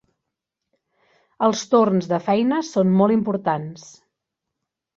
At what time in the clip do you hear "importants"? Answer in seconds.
3.19-3.87